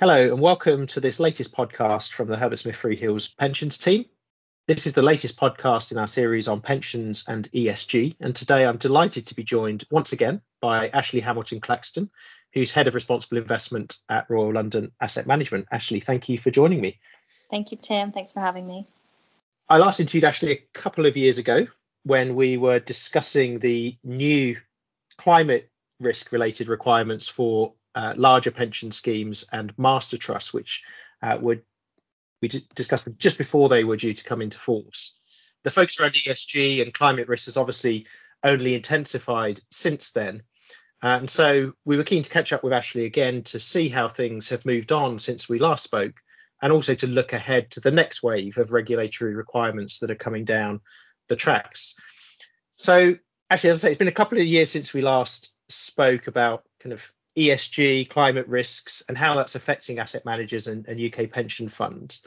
Hello, 0.00 0.32
and 0.32 0.40
welcome 0.40 0.88
to 0.88 0.98
this 0.98 1.20
latest 1.20 1.54
podcast 1.54 2.10
from 2.10 2.26
the 2.26 2.36
Herbert 2.36 2.56
Smith 2.56 2.74
Freehills 2.74 3.36
pensions 3.36 3.78
team. 3.78 4.06
This 4.66 4.88
is 4.88 4.92
the 4.92 5.02
latest 5.02 5.36
podcast 5.36 5.92
in 5.92 5.98
our 5.98 6.08
series 6.08 6.48
on 6.48 6.62
pensions 6.62 7.22
and 7.28 7.48
ESG. 7.52 8.16
And 8.18 8.34
today 8.34 8.66
I'm 8.66 8.76
delighted 8.76 9.28
to 9.28 9.36
be 9.36 9.44
joined 9.44 9.84
once 9.92 10.12
again 10.12 10.42
by 10.60 10.88
Ashley 10.88 11.20
Hamilton 11.20 11.60
Claxton, 11.60 12.10
who's 12.52 12.72
Head 12.72 12.88
of 12.88 12.96
Responsible 12.96 13.38
Investment 13.38 13.98
at 14.08 14.28
Royal 14.28 14.54
London 14.54 14.90
Asset 15.00 15.28
Management. 15.28 15.68
Ashley, 15.70 16.00
thank 16.00 16.28
you 16.28 16.38
for 16.38 16.50
joining 16.50 16.80
me. 16.80 16.98
Thank 17.48 17.70
you, 17.70 17.78
Tim. 17.80 18.10
Thanks 18.10 18.32
for 18.32 18.40
having 18.40 18.66
me. 18.66 18.88
I 19.68 19.78
last 19.78 20.00
interviewed 20.00 20.24
Ashley 20.24 20.50
a 20.50 20.64
couple 20.72 21.06
of 21.06 21.16
years 21.16 21.38
ago 21.38 21.68
when 22.02 22.34
we 22.34 22.56
were 22.56 22.80
discussing 22.80 23.60
the 23.60 23.96
new 24.02 24.56
climate 25.18 25.70
risk 26.00 26.32
related 26.32 26.66
requirements 26.66 27.28
for 27.28 27.74
uh, 27.94 28.14
larger 28.16 28.50
pension 28.50 28.90
schemes 28.90 29.46
and 29.52 29.76
master 29.78 30.16
trusts, 30.16 30.52
which 30.52 30.84
uh, 31.22 31.38
would 31.40 31.62
we 32.42 32.48
discussed 32.74 33.06
them 33.06 33.16
just 33.18 33.38
before 33.38 33.68
they 33.68 33.84
were 33.84 33.96
due 33.96 34.12
to 34.12 34.24
come 34.24 34.42
into 34.42 34.58
force. 34.58 35.18
The 35.62 35.70
focus 35.70 35.98
around 35.98 36.12
ESG 36.12 36.82
and 36.82 36.92
climate 36.92 37.26
risk 37.26 37.46
has 37.46 37.56
obviously 37.56 38.06
only 38.42 38.74
intensified 38.74 39.60
since 39.70 40.10
then. 40.10 40.42
Uh, 41.02 41.18
and 41.20 41.30
so 41.30 41.72
we 41.84 41.96
were 41.96 42.04
keen 42.04 42.22
to 42.22 42.30
catch 42.30 42.52
up 42.52 42.62
with 42.62 42.72
Ashley 42.72 43.06
again 43.06 43.42
to 43.44 43.58
see 43.58 43.88
how 43.88 44.08
things 44.08 44.48
have 44.50 44.66
moved 44.66 44.92
on 44.92 45.18
since 45.18 45.48
we 45.48 45.58
last 45.58 45.84
spoke, 45.84 46.14
and 46.60 46.72
also 46.72 46.94
to 46.94 47.06
look 47.06 47.32
ahead 47.32 47.70
to 47.72 47.80
the 47.80 47.90
next 47.90 48.22
wave 48.22 48.58
of 48.58 48.72
regulatory 48.72 49.34
requirements 49.34 49.98
that 49.98 50.10
are 50.10 50.14
coming 50.14 50.44
down 50.44 50.80
the 51.28 51.36
tracks. 51.36 51.94
So, 52.76 53.16
Ashley, 53.50 53.70
as 53.70 53.78
I 53.78 53.80
say, 53.80 53.90
it's 53.90 53.98
been 53.98 54.08
a 54.08 54.12
couple 54.12 54.38
of 54.38 54.44
years 54.44 54.70
since 54.70 54.92
we 54.92 55.02
last 55.02 55.50
spoke 55.68 56.26
about 56.26 56.64
kind 56.80 56.92
of 56.92 57.10
ESG, 57.36 58.08
climate 58.08 58.46
risks, 58.46 59.02
and 59.08 59.18
how 59.18 59.34
that's 59.34 59.54
affecting 59.54 59.98
asset 59.98 60.24
managers 60.24 60.66
and, 60.66 60.86
and, 60.86 61.00
UK 61.00 61.30
pension 61.30 61.68
funds. 61.68 62.22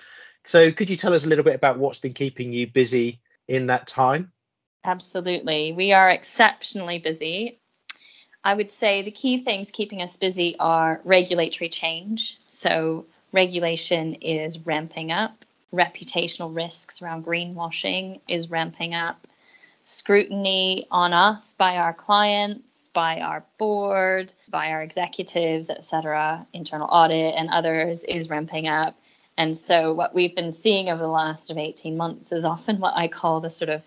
So, 0.46 0.72
could 0.72 0.90
you 0.90 0.96
tell 0.96 1.14
us 1.14 1.26
a 1.26 1.30
little 1.30 1.46
bit 1.46 1.56
about 1.56 1.80
what's 1.80 2.00
been 2.00 2.14
keeping 2.14 2.52
you 2.52 2.68
busy 2.68 3.22
in 3.48 3.68
that 3.68 3.88
time? 3.88 4.32
Absolutely. 4.84 5.74
We 5.74 5.94
are 5.94 6.10
exceptionally 6.10 7.00
busy. 7.00 7.58
I 8.44 8.54
would 8.54 8.70
say 8.70 9.02
the 9.02 9.12
key 9.12 9.44
things 9.44 9.72
keeping 9.72 10.02
us 10.02 10.16
busy 10.16 10.56
are 10.60 11.02
regulatory 11.04 11.70
change. 11.70 12.38
So, 12.48 13.06
regulation 13.32 14.16
is 14.16 14.60
ramping 14.60 15.12
up, 15.12 15.46
reputational 15.74 16.56
risks 16.56 17.02
around 17.02 17.26
greenwashing 17.26 18.22
is 18.28 18.50
ramping 18.50 18.94
up, 18.94 19.28
scrutiny 19.84 20.86
on 20.92 21.14
us 21.14 21.54
by 21.54 21.78
our 21.78 21.94
clients 21.94 22.77
by 22.98 23.22
our 23.22 23.46
board, 23.60 24.34
by 24.50 24.72
our 24.72 24.82
executives, 24.82 25.70
et 25.70 25.86
cetera, 25.86 26.48
internal 26.52 26.88
audit 26.88 27.36
and 27.38 27.48
others 27.52 28.04
is 28.04 28.28
ramping 28.28 28.68
up. 28.68 28.96
And 29.38 29.56
so 29.56 29.94
what 29.94 30.16
we've 30.16 30.36
been 30.36 30.52
seeing 30.52 30.90
over 30.90 31.04
the 31.04 31.08
last 31.08 31.52
of 31.52 31.60
18 31.60 31.96
months 31.96 32.32
is 32.32 32.44
often 32.44 32.80
what 32.80 32.98
I 32.98 33.08
call 33.08 33.40
the 33.40 33.52
sort 33.52 33.70
of 33.70 33.84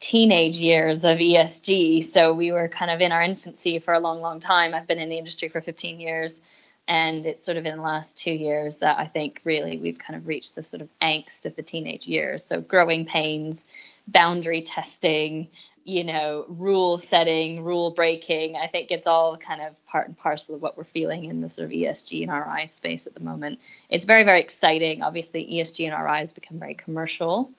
teenage 0.00 0.56
years 0.56 1.04
of 1.04 1.18
ESG. 1.18 2.02
So 2.02 2.34
we 2.34 2.50
were 2.50 2.66
kind 2.66 2.90
of 2.90 3.00
in 3.00 3.12
our 3.12 3.22
infancy 3.22 3.78
for 3.78 3.94
a 3.94 4.00
long, 4.00 4.20
long 4.20 4.40
time. 4.40 4.74
I've 4.74 4.88
been 4.88 4.98
in 4.98 5.10
the 5.10 5.18
industry 5.18 5.48
for 5.48 5.60
15 5.60 6.00
years. 6.00 6.42
And 6.88 7.26
it's 7.26 7.44
sort 7.44 7.56
of 7.56 7.66
in 7.66 7.76
the 7.76 7.82
last 7.82 8.18
two 8.18 8.32
years 8.32 8.78
that 8.78 8.98
I 8.98 9.06
think 9.06 9.42
really 9.44 9.78
we've 9.78 10.00
kind 10.00 10.16
of 10.16 10.26
reached 10.26 10.56
the 10.56 10.64
sort 10.64 10.82
of 10.82 10.88
angst 11.00 11.46
of 11.46 11.54
the 11.54 11.62
teenage 11.62 12.08
years. 12.08 12.44
So 12.44 12.60
growing 12.60 13.06
pains, 13.06 13.64
boundary 14.08 14.62
testing, 14.62 15.46
you 15.84 16.04
know, 16.04 16.44
rule 16.48 16.98
setting, 16.98 17.64
rule 17.64 17.90
breaking. 17.90 18.56
I 18.56 18.66
think 18.66 18.90
it's 18.90 19.06
all 19.06 19.36
kind 19.36 19.62
of 19.62 19.86
part 19.86 20.08
and 20.08 20.16
parcel 20.16 20.54
of 20.54 20.62
what 20.62 20.76
we're 20.76 20.84
feeling 20.84 21.24
in 21.24 21.40
the 21.40 21.50
sort 21.50 21.66
of 21.66 21.72
ESG 21.72 22.28
and 22.28 22.32
RI 22.32 22.66
space 22.66 23.06
at 23.06 23.14
the 23.14 23.20
moment. 23.20 23.60
It's 23.88 24.04
very, 24.04 24.24
very 24.24 24.40
exciting. 24.40 25.02
Obviously, 25.02 25.46
ESG 25.46 25.90
and 25.90 26.04
RI 26.04 26.18
has 26.18 26.32
become 26.32 26.58
very 26.58 26.74
commercial. 26.74 27.50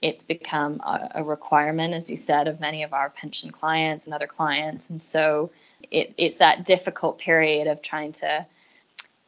It's 0.00 0.22
become 0.22 0.80
a, 0.80 1.10
a 1.16 1.24
requirement, 1.24 1.94
as 1.94 2.10
you 2.10 2.16
said, 2.16 2.46
of 2.46 2.60
many 2.60 2.82
of 2.82 2.92
our 2.92 3.10
pension 3.10 3.50
clients 3.50 4.04
and 4.04 4.14
other 4.14 4.26
clients. 4.26 4.90
And 4.90 5.00
so 5.00 5.50
it, 5.90 6.14
it's 6.18 6.36
that 6.36 6.64
difficult 6.64 7.18
period 7.18 7.66
of 7.66 7.82
trying 7.82 8.12
to 8.12 8.46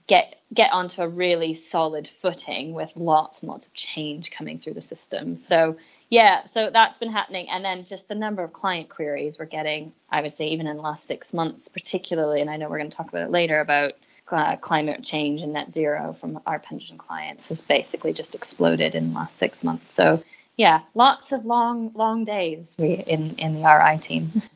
get 0.07 0.39
get 0.53 0.73
onto 0.73 1.03
a 1.03 1.09
really 1.09 1.55
solid 1.55 2.07
footing 2.07 2.73
with 2.73 2.97
lots 2.97 3.43
and 3.43 3.51
lots 3.51 3.67
of 3.67 3.75
change 3.75 4.31
coming 4.31 4.59
through 4.59 4.75
the 4.75 4.83
system. 4.83 5.37
So 5.37 5.77
yeah, 6.09 6.45
so 6.45 6.71
that's 6.71 6.99
been 6.99 7.11
happening, 7.11 7.49
and 7.51 7.65
then 7.65 7.85
just 7.85 8.09
the 8.09 8.15
number 8.15 8.45
of 8.45 8.53
client 8.53 8.89
queries 8.89 9.39
we're 9.39 9.47
getting, 9.47 9.93
I 10.11 10.23
would 10.23 10.33
say 10.33 10.49
even 10.49 10.67
in 10.67 10.77
the 10.77 10.83
last 10.83 11.07
six 11.07 11.35
months, 11.35 11.69
particularly, 11.69 12.41
and 12.41 12.51
I 12.51 12.57
know 12.57 12.69
we're 12.69 12.79
going 12.79 12.91
to 12.91 12.97
talk 12.97 13.09
about 13.09 13.23
it 13.23 13.31
later 13.31 13.61
about 13.61 13.95
uh, 14.31 14.57
climate 14.57 15.03
change 15.05 15.43
and 15.43 15.53
net 15.53 15.73
zero 15.73 16.13
from 16.13 16.41
our 16.47 16.59
pension 16.59 16.99
clients 16.99 17.49
has 17.49 17.61
basically 17.61 18.13
just 18.13 18.35
exploded 18.35 18.95
in 18.95 19.09
the 19.09 19.15
last 19.15 19.37
six 19.37 19.63
months. 19.63 19.93
So 19.93 20.23
yeah, 20.57 20.81
lots 20.95 21.33
of 21.33 21.45
long 21.45 21.93
long 21.95 22.25
days 22.25 22.75
in 22.79 23.37
in 23.39 23.55
the 23.55 23.63
RI 23.63 23.99
team. 23.99 24.43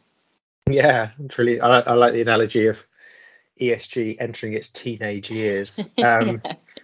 Yeah, 0.68 1.10
it's 1.18 1.36
really 1.36 1.60
I, 1.60 1.80
I 1.80 1.94
like 1.94 2.12
the 2.12 2.20
analogy 2.20 2.68
of 2.68 2.86
ESG 3.60 4.18
entering 4.20 4.52
its 4.52 4.70
teenage 4.70 5.28
years. 5.28 5.84
Um, 5.98 6.40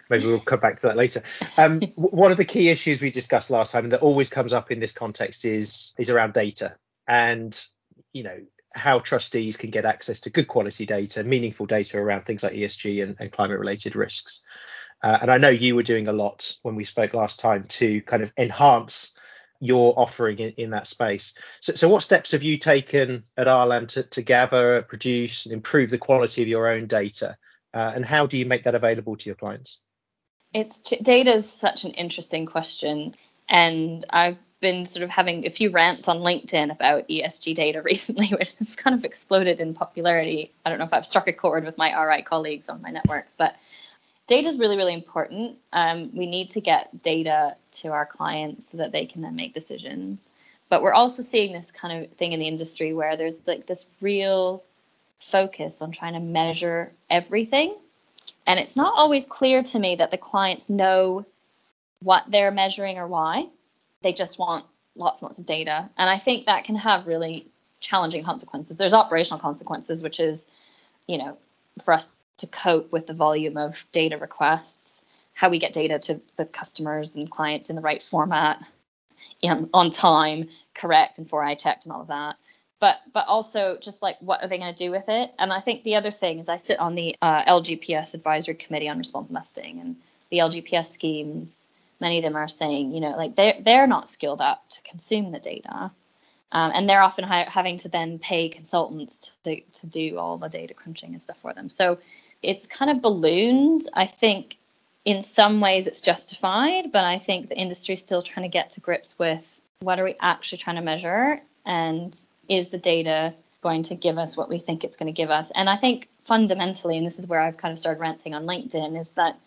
maybe 0.08 0.26
we'll 0.26 0.40
come 0.40 0.60
back 0.60 0.76
to 0.76 0.86
that 0.88 0.96
later. 0.96 1.22
Um, 1.56 1.80
one 1.96 2.30
of 2.30 2.36
the 2.36 2.44
key 2.44 2.68
issues 2.68 3.00
we 3.00 3.10
discussed 3.10 3.50
last 3.50 3.72
time 3.72 3.84
and 3.84 3.92
that 3.92 4.00
always 4.00 4.28
comes 4.28 4.52
up 4.52 4.70
in 4.70 4.80
this 4.80 4.92
context 4.92 5.44
is 5.44 5.94
is 5.98 6.10
around 6.10 6.32
data 6.32 6.76
and 7.08 7.58
you 8.12 8.22
know 8.22 8.38
how 8.74 8.98
trustees 8.98 9.56
can 9.56 9.70
get 9.70 9.84
access 9.84 10.20
to 10.20 10.30
good 10.30 10.48
quality 10.48 10.84
data, 10.84 11.24
meaningful 11.24 11.66
data 11.66 11.98
around 11.98 12.24
things 12.24 12.42
like 12.42 12.52
ESG 12.52 13.02
and, 13.02 13.16
and 13.18 13.32
climate 13.32 13.58
related 13.58 13.96
risks. 13.96 14.44
Uh, 15.02 15.18
and 15.22 15.30
I 15.30 15.38
know 15.38 15.48
you 15.48 15.74
were 15.74 15.82
doing 15.82 16.08
a 16.08 16.12
lot 16.12 16.56
when 16.62 16.74
we 16.74 16.84
spoke 16.84 17.14
last 17.14 17.40
time 17.40 17.64
to 17.64 18.00
kind 18.02 18.22
of 18.22 18.32
enhance 18.36 19.12
your 19.60 19.98
offering 19.98 20.38
in, 20.38 20.50
in 20.52 20.70
that 20.70 20.86
space. 20.86 21.34
So, 21.60 21.74
so, 21.74 21.88
what 21.88 22.02
steps 22.02 22.32
have 22.32 22.42
you 22.42 22.58
taken 22.58 23.24
at 23.36 23.46
RLAM 23.46 23.88
to, 23.88 24.02
to 24.02 24.22
gather, 24.22 24.82
produce, 24.82 25.46
and 25.46 25.52
improve 25.52 25.90
the 25.90 25.98
quality 25.98 26.42
of 26.42 26.48
your 26.48 26.68
own 26.68 26.86
data? 26.86 27.36
Uh, 27.72 27.92
and 27.94 28.04
how 28.04 28.26
do 28.26 28.38
you 28.38 28.46
make 28.46 28.64
that 28.64 28.74
available 28.74 29.16
to 29.16 29.28
your 29.28 29.36
clients? 29.36 29.80
It's 30.52 30.80
data 30.80 31.34
is 31.34 31.50
such 31.50 31.84
an 31.84 31.92
interesting 31.92 32.46
question, 32.46 33.14
and 33.48 34.04
I've 34.10 34.38
been 34.60 34.86
sort 34.86 35.02
of 35.02 35.10
having 35.10 35.46
a 35.46 35.50
few 35.50 35.70
rants 35.70 36.08
on 36.08 36.18
LinkedIn 36.18 36.72
about 36.72 37.08
ESG 37.08 37.54
data 37.54 37.82
recently, 37.84 38.28
which 38.28 38.54
have 38.54 38.76
kind 38.76 38.96
of 38.96 39.04
exploded 39.04 39.60
in 39.60 39.74
popularity. 39.74 40.52
I 40.64 40.70
don't 40.70 40.78
know 40.78 40.86
if 40.86 40.92
I've 40.92 41.06
struck 41.06 41.28
a 41.28 41.32
chord 41.32 41.64
with 41.64 41.76
my 41.76 41.92
RI 42.00 42.22
colleagues 42.22 42.68
on 42.68 42.82
my 42.82 42.90
networks, 42.90 43.34
but 43.36 43.54
data 44.26 44.48
is 44.48 44.58
really, 44.58 44.76
really 44.76 44.94
important. 44.94 45.58
Um, 45.72 46.10
we 46.14 46.26
need 46.26 46.50
to 46.50 46.60
get 46.60 47.02
data 47.02 47.56
to 47.72 47.88
our 47.88 48.06
clients 48.06 48.70
so 48.70 48.78
that 48.78 48.92
they 48.92 49.06
can 49.06 49.22
then 49.22 49.36
make 49.36 49.54
decisions. 49.54 50.30
But 50.68 50.82
we're 50.82 50.94
also 50.94 51.22
seeing 51.22 51.52
this 51.52 51.70
kind 51.70 52.04
of 52.04 52.12
thing 52.12 52.32
in 52.32 52.40
the 52.40 52.48
industry 52.48 52.92
where 52.92 53.16
there's 53.16 53.46
like 53.46 53.66
this 53.66 53.86
real 54.00 54.64
focus 55.20 55.80
on 55.80 55.92
trying 55.92 56.14
to 56.14 56.20
measure 56.20 56.92
everything. 57.08 57.76
And 58.46 58.60
it's 58.60 58.76
not 58.76 58.94
always 58.96 59.26
clear 59.26 59.62
to 59.62 59.78
me 59.78 59.96
that 59.96 60.10
the 60.10 60.18
clients 60.18 60.70
know 60.70 61.26
what 62.00 62.24
they're 62.28 62.50
measuring 62.50 62.98
or 62.98 63.06
why. 63.06 63.48
They 64.02 64.12
just 64.12 64.38
want 64.38 64.64
lots 64.94 65.20
and 65.20 65.28
lots 65.28 65.38
of 65.38 65.46
data. 65.46 65.90
And 65.98 66.08
I 66.08 66.18
think 66.18 66.46
that 66.46 66.64
can 66.64 66.76
have 66.76 67.06
really 67.06 67.46
challenging 67.80 68.24
consequences. 68.24 68.76
There's 68.76 68.94
operational 68.94 69.40
consequences, 69.40 70.02
which 70.02 70.20
is, 70.20 70.46
you 71.06 71.18
know, 71.18 71.38
for 71.84 71.92
us 71.92 72.16
to 72.38 72.46
cope 72.46 72.92
with 72.92 73.06
the 73.06 73.14
volume 73.14 73.56
of 73.56 73.84
data 73.92 74.16
requests, 74.16 75.04
how 75.32 75.48
we 75.48 75.58
get 75.58 75.72
data 75.72 75.98
to 75.98 76.20
the 76.36 76.44
customers 76.44 77.16
and 77.16 77.30
clients 77.30 77.70
in 77.70 77.76
the 77.76 77.82
right 77.82 78.02
format, 78.02 78.62
in, 79.40 79.70
on 79.74 79.90
time, 79.90 80.48
correct, 80.74 81.18
and 81.18 81.28
for 81.28 81.42
I 81.42 81.54
checked 81.54 81.84
and 81.84 81.92
all 81.92 82.02
of 82.02 82.08
that. 82.08 82.36
But 82.78 82.98
but 83.12 83.26
also 83.26 83.78
just 83.80 84.02
like 84.02 84.16
what 84.20 84.42
are 84.42 84.48
they 84.48 84.58
going 84.58 84.74
to 84.74 84.84
do 84.84 84.90
with 84.90 85.08
it? 85.08 85.30
And 85.38 85.52
I 85.52 85.60
think 85.60 85.82
the 85.82 85.96
other 85.96 86.10
thing 86.10 86.38
is 86.38 86.48
I 86.48 86.56
sit 86.56 86.78
on 86.78 86.94
the 86.94 87.16
uh, 87.22 87.44
LGPS 87.44 88.14
advisory 88.14 88.54
committee 88.54 88.88
on 88.88 88.98
response 88.98 89.30
investing, 89.30 89.80
and 89.80 89.96
the 90.30 90.38
LGPS 90.38 90.92
schemes. 90.92 91.68
Many 91.98 92.18
of 92.18 92.24
them 92.24 92.36
are 92.36 92.48
saying, 92.48 92.92
you 92.92 93.00
know, 93.00 93.16
like 93.16 93.34
they're 93.34 93.56
they're 93.60 93.86
not 93.86 94.08
skilled 94.08 94.42
up 94.42 94.68
to 94.70 94.82
consume 94.82 95.32
the 95.32 95.38
data. 95.38 95.90
Um, 96.52 96.72
and 96.74 96.88
they're 96.88 97.02
often 97.02 97.24
ha- 97.24 97.48
having 97.48 97.78
to 97.78 97.88
then 97.88 98.18
pay 98.18 98.48
consultants 98.48 99.30
to, 99.44 99.60
to 99.60 99.86
do 99.86 100.16
all 100.16 100.38
the 100.38 100.48
data 100.48 100.74
crunching 100.74 101.12
and 101.12 101.22
stuff 101.22 101.38
for 101.38 101.52
them. 101.52 101.68
So 101.68 101.98
it's 102.42 102.66
kind 102.66 102.90
of 102.90 103.02
ballooned. 103.02 103.82
I 103.92 104.06
think 104.06 104.56
in 105.04 105.22
some 105.22 105.60
ways 105.60 105.86
it's 105.86 106.00
justified, 106.00 106.92
but 106.92 107.04
I 107.04 107.18
think 107.18 107.48
the 107.48 107.56
industry 107.56 107.94
is 107.94 108.00
still 108.00 108.22
trying 108.22 108.44
to 108.44 108.52
get 108.52 108.70
to 108.70 108.80
grips 108.80 109.18
with 109.18 109.60
what 109.80 109.98
are 109.98 110.04
we 110.04 110.14
actually 110.20 110.58
trying 110.58 110.76
to 110.76 110.82
measure 110.82 111.40
and 111.64 112.18
is 112.48 112.68
the 112.68 112.78
data 112.78 113.34
going 113.62 113.84
to 113.84 113.94
give 113.94 114.18
us 114.18 114.36
what 114.36 114.48
we 114.48 114.58
think 114.58 114.84
it's 114.84 114.96
going 114.96 115.12
to 115.12 115.16
give 115.16 115.30
us? 115.30 115.50
And 115.54 115.68
I 115.68 115.76
think 115.76 116.08
fundamentally, 116.24 116.96
and 116.96 117.06
this 117.06 117.18
is 117.18 117.26
where 117.26 117.40
I've 117.40 117.56
kind 117.56 117.72
of 117.72 117.78
started 117.78 118.00
ranting 118.00 118.34
on 118.34 118.46
LinkedIn, 118.46 118.98
is 118.98 119.12
that 119.12 119.38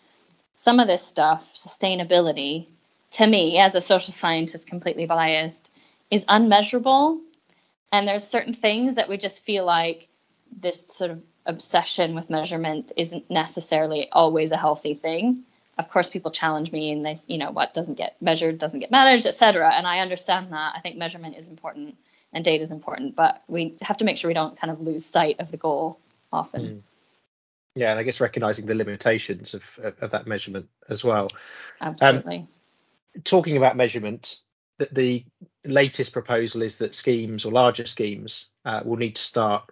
some 0.56 0.80
of 0.80 0.86
this 0.86 1.06
stuff, 1.06 1.54
sustainability, 1.54 2.66
to 3.12 3.26
me, 3.26 3.58
as 3.58 3.74
a 3.74 3.80
social 3.80 4.12
scientist 4.12 4.68
completely 4.68 5.06
biased, 5.06 5.70
is 6.10 6.24
unmeasurable. 6.28 7.20
And 7.92 8.06
there's 8.06 8.26
certain 8.26 8.54
things 8.54 8.96
that 8.96 9.08
we 9.08 9.16
just 9.16 9.42
feel 9.42 9.64
like 9.64 10.08
this 10.60 10.84
sort 10.92 11.10
of 11.10 11.22
obsession 11.46 12.14
with 12.14 12.30
measurement 12.30 12.92
isn't 12.96 13.30
necessarily 13.30 14.08
always 14.10 14.52
a 14.52 14.56
healthy 14.56 14.94
thing. 14.94 15.42
Of 15.78 15.88
course, 15.88 16.10
people 16.10 16.30
challenge 16.30 16.70
me 16.72 16.92
and 16.92 17.04
they, 17.04 17.16
you 17.26 17.38
know, 17.38 17.50
what 17.50 17.72
doesn't 17.72 17.96
get 17.96 18.20
measured 18.20 18.58
doesn't 18.58 18.80
get 18.80 18.90
managed, 18.90 19.26
etc. 19.26 19.72
And 19.74 19.86
I 19.86 20.00
understand 20.00 20.52
that. 20.52 20.74
I 20.76 20.80
think 20.80 20.96
measurement 20.96 21.36
is 21.36 21.48
important 21.48 21.96
and 22.32 22.44
data 22.44 22.62
is 22.62 22.70
important, 22.70 23.16
but 23.16 23.42
we 23.48 23.76
have 23.82 23.98
to 23.98 24.04
make 24.04 24.16
sure 24.16 24.28
we 24.28 24.34
don't 24.34 24.58
kind 24.58 24.70
of 24.70 24.80
lose 24.80 25.04
sight 25.04 25.40
of 25.40 25.50
the 25.50 25.56
goal 25.56 25.98
often. 26.32 26.62
Mm. 26.62 26.82
Yeah, 27.74 27.90
and 27.90 28.00
I 28.00 28.02
guess 28.02 28.20
recognizing 28.20 28.66
the 28.66 28.74
limitations 28.74 29.54
of, 29.54 29.78
of, 29.82 30.02
of 30.02 30.10
that 30.10 30.26
measurement 30.26 30.68
as 30.88 31.04
well. 31.04 31.28
Absolutely. 31.80 32.38
Um, 33.16 33.22
talking 33.22 33.56
about 33.56 33.76
measurement, 33.76 34.40
the, 34.78 34.88
the, 34.92 35.24
latest 35.66 36.14
proposal 36.14 36.62
is 36.62 36.78
that 36.78 36.94
schemes 36.94 37.44
or 37.44 37.52
larger 37.52 37.84
schemes 37.84 38.48
uh, 38.64 38.80
will 38.82 38.96
need 38.96 39.14
to 39.14 39.20
start 39.20 39.70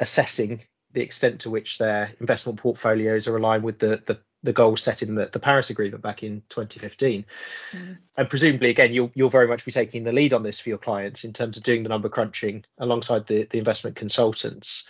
assessing 0.00 0.62
the 0.92 1.02
extent 1.02 1.40
to 1.40 1.50
which 1.50 1.76
their 1.76 2.10
investment 2.20 2.58
portfolios 2.58 3.28
are 3.28 3.36
aligned 3.36 3.62
with 3.62 3.78
the, 3.78 4.02
the 4.06 4.18
the 4.42 4.52
goals 4.52 4.82
set 4.82 5.02
in 5.02 5.14
the, 5.14 5.26
the 5.26 5.38
Paris 5.38 5.70
Agreement 5.70 6.02
back 6.02 6.22
in 6.22 6.42
2015. 6.48 7.24
Mm. 7.72 7.98
And 8.16 8.30
presumably, 8.30 8.70
again, 8.70 8.92
you'll, 8.92 9.10
you'll 9.14 9.30
very 9.30 9.46
much 9.46 9.64
be 9.64 9.72
taking 9.72 10.04
the 10.04 10.12
lead 10.12 10.32
on 10.32 10.42
this 10.42 10.60
for 10.60 10.70
your 10.70 10.78
clients 10.78 11.24
in 11.24 11.32
terms 11.32 11.56
of 11.56 11.62
doing 11.62 11.82
the 11.82 11.88
number 11.88 12.08
crunching 12.08 12.64
alongside 12.78 13.26
the, 13.26 13.44
the 13.44 13.58
investment 13.58 13.96
consultants. 13.96 14.88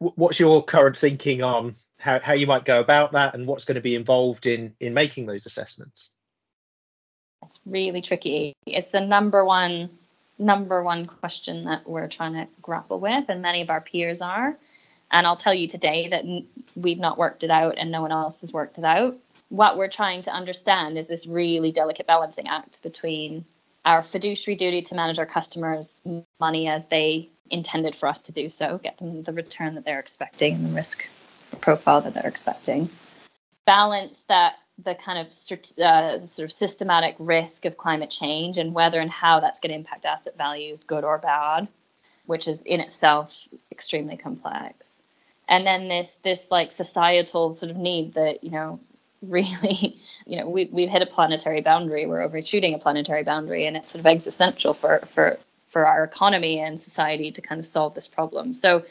W- 0.00 0.14
what's 0.16 0.40
your 0.40 0.64
current 0.64 0.96
thinking 0.96 1.42
on 1.42 1.74
how, 1.98 2.18
how 2.18 2.32
you 2.32 2.46
might 2.46 2.64
go 2.64 2.80
about 2.80 3.12
that 3.12 3.34
and 3.34 3.46
what's 3.46 3.64
going 3.64 3.76
to 3.76 3.80
be 3.80 3.94
involved 3.94 4.46
in, 4.46 4.74
in 4.80 4.94
making 4.94 5.26
those 5.26 5.46
assessments? 5.46 6.10
It's 7.44 7.60
really 7.64 8.02
tricky. 8.02 8.54
It's 8.66 8.90
the 8.90 9.00
number 9.00 9.44
one 9.44 9.90
number 10.40 10.82
one 10.82 11.06
question 11.06 11.64
that 11.64 11.88
we're 11.88 12.08
trying 12.08 12.32
to 12.34 12.46
grapple 12.62 13.00
with, 13.00 13.24
and 13.28 13.42
many 13.42 13.60
of 13.60 13.70
our 13.70 13.80
peers 13.80 14.20
are. 14.20 14.56
And 15.10 15.26
I'll 15.26 15.36
tell 15.36 15.54
you 15.54 15.68
today 15.68 16.08
that 16.08 16.24
we've 16.74 16.98
not 16.98 17.18
worked 17.18 17.44
it 17.44 17.50
out 17.50 17.76
and 17.78 17.90
no 17.90 18.02
one 18.02 18.12
else 18.12 18.42
has 18.42 18.52
worked 18.52 18.78
it 18.78 18.84
out. 18.84 19.16
What 19.48 19.78
we're 19.78 19.88
trying 19.88 20.22
to 20.22 20.30
understand 20.30 20.98
is 20.98 21.08
this 21.08 21.26
really 21.26 21.72
delicate 21.72 22.06
balancing 22.06 22.48
act 22.48 22.82
between 22.82 23.46
our 23.84 24.02
fiduciary 24.02 24.56
duty 24.56 24.82
to 24.82 24.94
manage 24.94 25.18
our 25.18 25.26
customers' 25.26 26.02
money 26.38 26.68
as 26.68 26.88
they 26.88 27.30
intended 27.50 27.96
for 27.96 28.08
us 28.08 28.24
to 28.24 28.32
do 28.32 28.50
so, 28.50 28.78
get 28.78 28.98
them 28.98 29.22
the 29.22 29.32
return 29.32 29.76
that 29.76 29.84
they're 29.84 30.00
expecting 30.00 30.54
and 30.54 30.66
the 30.66 30.74
risk 30.74 31.06
profile 31.60 32.02
that 32.02 32.12
they're 32.12 32.28
expecting. 32.28 32.90
Balance 33.64 34.22
that 34.28 34.56
the 34.84 34.94
kind 34.94 35.18
of 35.18 35.26
uh, 35.82 36.26
sort 36.26 36.44
of 36.44 36.52
systematic 36.52 37.16
risk 37.18 37.64
of 37.64 37.76
climate 37.76 38.10
change 38.10 38.58
and 38.58 38.74
whether 38.74 39.00
and 39.00 39.10
how 39.10 39.40
that's 39.40 39.60
going 39.60 39.70
to 39.70 39.76
impact 39.76 40.04
asset 40.04 40.36
values, 40.36 40.84
good 40.84 41.04
or 41.04 41.18
bad, 41.18 41.66
which 42.26 42.46
is 42.46 42.62
in 42.62 42.80
itself 42.80 43.48
extremely 43.72 44.16
complex. 44.16 44.97
And 45.48 45.66
then 45.66 45.88
this 45.88 46.18
this 46.18 46.46
like 46.50 46.70
societal 46.70 47.52
sort 47.54 47.70
of 47.70 47.76
need 47.76 48.14
that 48.14 48.44
you 48.44 48.50
know 48.50 48.80
really 49.22 49.98
you 50.26 50.38
know 50.38 50.48
we 50.48 50.68
we've 50.70 50.90
hit 50.90 51.02
a 51.02 51.06
planetary 51.06 51.60
boundary, 51.60 52.06
we're 52.06 52.22
overshooting 52.22 52.74
a 52.74 52.78
planetary 52.78 53.24
boundary, 53.24 53.66
and 53.66 53.76
it's 53.76 53.90
sort 53.90 54.00
of 54.00 54.06
existential 54.06 54.74
for 54.74 55.00
for 55.00 55.38
for 55.68 55.86
our 55.86 56.04
economy 56.04 56.60
and 56.60 56.78
society 56.78 57.32
to 57.32 57.42
kind 57.42 57.58
of 57.58 57.66
solve 57.66 57.94
this 57.94 58.08
problem. 58.08 58.54
So, 58.54 58.84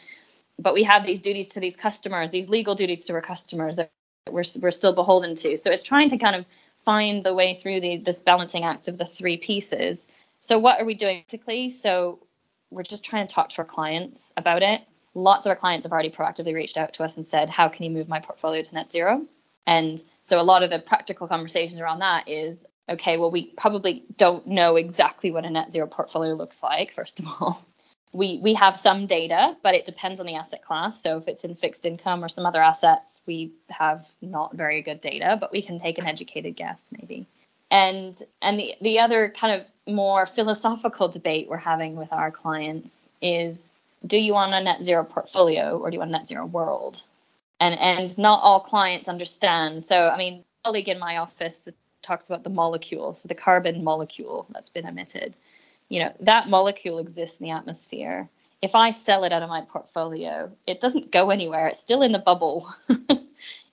but 0.59 0.73
we 0.73 0.83
have 0.83 1.05
these 1.05 1.21
duties 1.21 1.49
to 1.49 1.59
these 1.59 1.75
customers, 1.75 2.31
these 2.31 2.49
legal 2.49 2.75
duties 2.75 3.05
to 3.05 3.13
our 3.13 3.21
customers 3.21 3.77
that 3.77 3.91
we're 4.29 4.43
we're 4.59 4.71
still 4.71 4.93
beholden 4.93 5.35
to. 5.35 5.57
So 5.57 5.71
it's 5.71 5.83
trying 5.83 6.09
to 6.09 6.17
kind 6.17 6.35
of 6.35 6.45
find 6.79 7.23
the 7.23 7.33
way 7.33 7.53
through 7.53 7.81
the, 7.81 7.97
this 7.97 8.21
balancing 8.21 8.63
act 8.63 8.87
of 8.87 8.97
the 8.97 9.05
three 9.05 9.37
pieces. 9.37 10.07
So 10.39 10.59
what 10.59 10.79
are 10.79 10.85
we 10.85 10.93
doing 10.93 11.17
practically? 11.17 11.69
So 11.69 12.19
we're 12.69 12.83
just 12.83 13.03
trying 13.03 13.27
to 13.27 13.33
talk 13.33 13.49
to 13.49 13.59
our 13.59 13.65
clients 13.65 14.33
about 14.37 14.63
it. 14.63 14.81
Lots 15.17 15.47
of 15.47 15.49
our 15.49 15.55
clients 15.55 15.83
have 15.83 15.91
already 15.91 16.11
proactively 16.11 16.53
reached 16.53 16.77
out 16.77 16.93
to 16.93 17.03
us 17.03 17.17
and 17.17 17.25
said, 17.25 17.49
How 17.49 17.69
can 17.69 17.85
you 17.85 17.89
move 17.89 18.07
my 18.07 18.19
portfolio 18.19 18.61
to 18.61 18.73
net 18.75 18.91
zero? 18.91 19.25
And 19.65 19.99
so 20.21 20.39
a 20.39 20.43
lot 20.43 20.61
of 20.61 20.69
the 20.69 20.77
practical 20.77 21.27
conversations 21.27 21.79
around 21.79 21.99
that 21.99 22.29
is 22.29 22.67
okay, 22.87 23.17
well, 23.17 23.31
we 23.31 23.51
probably 23.57 24.05
don't 24.15 24.45
know 24.45 24.75
exactly 24.75 25.31
what 25.31 25.43
a 25.43 25.49
net 25.49 25.71
zero 25.71 25.87
portfolio 25.87 26.35
looks 26.35 26.61
like, 26.61 26.93
first 26.93 27.19
of 27.19 27.25
all. 27.25 27.65
We, 28.13 28.39
we 28.41 28.53
have 28.53 28.77
some 28.77 29.05
data, 29.05 29.57
but 29.61 29.75
it 29.75 29.83
depends 29.83 30.21
on 30.21 30.25
the 30.25 30.35
asset 30.35 30.63
class. 30.63 31.03
So 31.03 31.17
if 31.17 31.27
it's 31.27 31.43
in 31.43 31.55
fixed 31.55 31.85
income 31.85 32.23
or 32.23 32.29
some 32.29 32.45
other 32.45 32.61
assets, 32.61 33.21
we 33.27 33.51
have 33.69 34.09
not 34.21 34.55
very 34.55 34.81
good 34.81 35.01
data, 35.01 35.37
but 35.39 35.51
we 35.51 35.61
can 35.61 35.79
take 35.79 35.97
an 35.97 36.07
educated 36.07 36.55
guess 36.55 36.89
maybe. 36.97 37.27
And 37.69 38.17
and 38.41 38.57
the 38.57 38.75
the 38.81 38.99
other 38.99 39.29
kind 39.29 39.61
of 39.61 39.93
more 39.93 40.25
philosophical 40.25 41.09
debate 41.09 41.49
we're 41.49 41.57
having 41.57 41.97
with 41.97 42.13
our 42.13 42.31
clients 42.31 43.09
is 43.21 43.76
do 44.05 44.17
you 44.17 44.33
want 44.33 44.53
a 44.53 44.61
net 44.61 44.83
zero 44.83 45.03
portfolio 45.03 45.77
or 45.77 45.89
do 45.89 45.95
you 45.95 45.99
want 45.99 46.09
a 46.09 46.13
net 46.13 46.27
zero 46.27 46.45
world? 46.45 47.03
And 47.59 47.77
and 47.79 48.17
not 48.17 48.41
all 48.43 48.59
clients 48.59 49.07
understand. 49.07 49.83
So 49.83 50.07
I 50.07 50.17
mean, 50.17 50.43
a 50.63 50.67
colleague 50.67 50.89
in 50.89 50.99
my 50.99 51.17
office 51.17 51.67
talks 52.01 52.29
about 52.29 52.43
the 52.43 52.49
molecule, 52.49 53.13
so 53.13 53.27
the 53.27 53.35
carbon 53.35 53.83
molecule 53.83 54.47
that's 54.51 54.69
been 54.69 54.85
emitted. 54.85 55.35
You 55.89 56.01
know, 56.01 56.13
that 56.21 56.49
molecule 56.49 56.99
exists 56.99 57.39
in 57.39 57.45
the 57.45 57.51
atmosphere. 57.51 58.29
If 58.61 58.75
I 58.75 58.89
sell 58.89 59.23
it 59.23 59.31
out 59.31 59.43
of 59.43 59.49
my 59.49 59.61
portfolio, 59.61 60.51
it 60.65 60.79
doesn't 60.79 61.11
go 61.11 61.29
anywhere. 61.29 61.67
It's 61.67 61.79
still 61.79 62.01
in 62.01 62.11
the 62.11 62.19
bubble. 62.19 62.73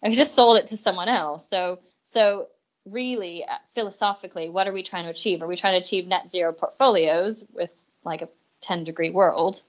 I 0.02 0.10
just 0.10 0.34
sold 0.34 0.58
it 0.58 0.68
to 0.68 0.76
someone 0.76 1.08
else. 1.08 1.48
So 1.48 1.80
so 2.04 2.48
really 2.86 3.44
uh, 3.44 3.56
philosophically, 3.74 4.48
what 4.48 4.68
are 4.68 4.72
we 4.72 4.82
trying 4.82 5.04
to 5.04 5.10
achieve? 5.10 5.42
Are 5.42 5.46
we 5.46 5.56
trying 5.56 5.80
to 5.80 5.86
achieve 5.86 6.06
net 6.06 6.28
zero 6.28 6.52
portfolios 6.52 7.44
with 7.52 7.70
like 8.04 8.22
a 8.22 8.28
10 8.60 8.84
degree 8.84 9.10
world? 9.10 9.62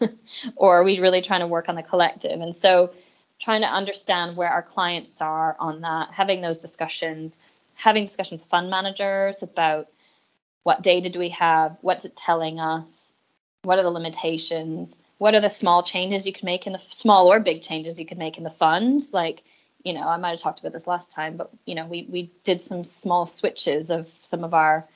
or 0.56 0.80
are 0.80 0.84
we 0.84 1.00
really 1.00 1.22
trying 1.22 1.40
to 1.40 1.46
work 1.46 1.68
on 1.68 1.74
the 1.74 1.82
collective? 1.82 2.40
And 2.40 2.54
so 2.54 2.92
trying 3.38 3.62
to 3.62 3.68
understand 3.68 4.36
where 4.36 4.50
our 4.50 4.62
clients 4.62 5.20
are 5.20 5.56
on 5.58 5.82
that, 5.82 6.10
having 6.12 6.40
those 6.40 6.58
discussions, 6.58 7.38
having 7.74 8.04
discussions 8.04 8.42
with 8.42 8.50
fund 8.50 8.70
managers 8.70 9.42
about 9.42 9.88
what 10.64 10.82
data 10.82 11.08
do 11.08 11.18
we 11.18 11.30
have, 11.30 11.76
what's 11.80 12.04
it 12.04 12.16
telling 12.16 12.60
us, 12.60 13.12
what 13.62 13.78
are 13.78 13.84
the 13.84 13.90
limitations, 13.90 15.00
what 15.18 15.34
are 15.34 15.40
the 15.40 15.48
small 15.48 15.82
changes 15.82 16.26
you 16.26 16.32
can 16.32 16.46
make 16.46 16.66
in 16.66 16.72
the 16.72 16.82
small 16.88 17.32
or 17.32 17.40
big 17.40 17.62
changes 17.62 17.98
you 17.98 18.06
can 18.06 18.18
make 18.18 18.38
in 18.38 18.44
the 18.44 18.50
fund, 18.50 19.02
like 19.12 19.42
you 19.84 19.92
know, 19.92 20.08
I 20.08 20.16
might 20.16 20.30
have 20.30 20.40
talked 20.40 20.60
about 20.60 20.72
this 20.72 20.86
last 20.86 21.12
time, 21.12 21.36
but 21.36 21.50
you 21.64 21.74
know, 21.74 21.86
we 21.86 22.06
we 22.10 22.32
did 22.42 22.60
some 22.60 22.84
small 22.84 23.26
switches 23.26 23.90
of 23.90 24.12
some 24.22 24.44
of 24.44 24.52
our 24.52 24.86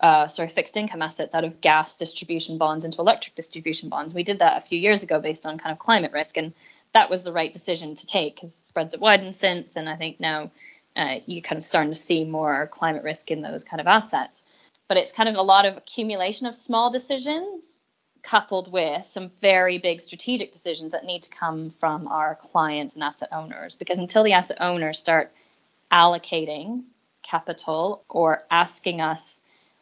uh, 0.00 0.28
sorry 0.28 0.48
fixed 0.48 0.76
income 0.76 1.02
assets 1.02 1.34
out 1.34 1.44
of 1.44 1.60
gas 1.60 1.96
distribution 1.96 2.58
bonds 2.58 2.84
into 2.84 3.00
electric 3.00 3.34
distribution 3.34 3.88
bonds. 3.88 4.14
We 4.14 4.22
did 4.22 4.40
that 4.40 4.58
a 4.58 4.66
few 4.66 4.78
years 4.78 5.02
ago 5.02 5.20
based 5.20 5.46
on 5.46 5.58
kind 5.58 5.72
of 5.72 5.78
climate 5.78 6.12
risk, 6.12 6.36
and 6.36 6.52
that 6.92 7.10
was 7.10 7.22
the 7.22 7.32
right 7.32 7.52
decision 7.52 7.94
to 7.94 8.06
take 8.06 8.34
because 8.34 8.54
spreads 8.54 8.92
have 8.92 9.00
widened 9.00 9.34
since, 9.34 9.76
and 9.76 9.88
I 9.88 9.96
think 9.96 10.20
now 10.20 10.50
uh, 10.94 11.16
you're 11.26 11.42
kind 11.42 11.58
of 11.58 11.64
starting 11.64 11.92
to 11.92 11.98
see 11.98 12.24
more 12.24 12.66
climate 12.66 13.02
risk 13.02 13.30
in 13.30 13.40
those 13.40 13.64
kind 13.64 13.80
of 13.80 13.86
assets. 13.86 14.44
But 14.88 14.98
it's 14.98 15.12
kind 15.12 15.28
of 15.28 15.36
a 15.36 15.42
lot 15.42 15.64
of 15.64 15.76
accumulation 15.76 16.46
of 16.46 16.54
small 16.54 16.90
decisions 16.90 17.80
coupled 18.22 18.70
with 18.70 19.04
some 19.04 19.30
very 19.40 19.78
big 19.78 20.00
strategic 20.00 20.52
decisions 20.52 20.92
that 20.92 21.04
need 21.04 21.22
to 21.24 21.30
come 21.30 21.70
from 21.80 22.06
our 22.08 22.36
clients 22.36 22.94
and 22.94 23.02
asset 23.02 23.30
owners. 23.32 23.74
Because 23.74 23.98
until 23.98 24.22
the 24.22 24.34
asset 24.34 24.58
owners 24.60 24.98
start 24.98 25.32
allocating 25.90 26.84
capital 27.22 28.04
or 28.08 28.44
asking 28.50 29.00
us, 29.00 29.31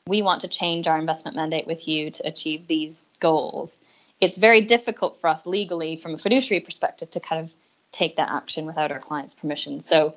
we 0.07 0.23
want 0.23 0.42
to 0.42 0.49
change 0.49 0.87
our 0.87 0.99
investment 0.99 1.37
mandate 1.37 1.66
with 1.66 1.87
you 1.87 2.11
to 2.11 2.26
achieve 2.26 2.66
these 2.66 3.09
goals, 3.21 3.78
it's 4.21 4.37
very 4.37 4.62
difficult 4.62 5.21
for 5.21 5.28
us 5.28 5.47
legally 5.47 5.97
from 5.97 6.14
a 6.14 6.19
fiduciary 6.19 6.61
perspective 6.61 7.11
to 7.11 7.21
kind 7.21 7.45
of 7.45 7.54
take 7.92 8.16
that 8.16 8.30
action 8.30 8.66
without 8.66 8.92
our 8.92 9.00
client's 9.00 9.35
permission. 9.35 9.80
So, 9.80 10.14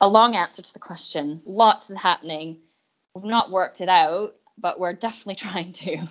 a 0.00 0.08
long 0.08 0.34
answer 0.34 0.62
to 0.62 0.72
the 0.72 0.80
question 0.80 1.42
lots 1.46 1.90
is 1.90 1.98
happening. 1.98 2.58
We've 3.14 3.24
not 3.24 3.50
worked 3.50 3.80
it 3.80 3.88
out, 3.88 4.34
but 4.58 4.80
we're 4.80 4.92
definitely 4.92 5.34
trying 5.48 5.72
to. 5.72 6.08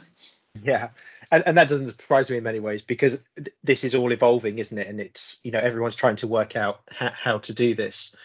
Yeah, 0.62 0.90
and, 1.32 1.44
and 1.46 1.58
that 1.58 1.70
doesn't 1.70 1.88
surprise 1.88 2.30
me 2.30 2.38
in 2.38 2.44
many 2.44 2.60
ways 2.60 2.82
because 2.82 3.26
this 3.64 3.84
is 3.84 3.96
all 3.96 4.12
evolving, 4.12 4.60
isn't 4.60 4.78
it? 4.78 4.88
And 4.88 5.00
it's 5.00 5.40
you 5.44 5.52
know 5.52 5.60
everyone's 5.60 5.96
trying 5.96 6.18
to 6.18 6.28
work 6.28 6.56
out 6.56 6.82
how 6.90 7.40
to 7.40 7.54
do 7.54 7.74
this. 7.74 8.16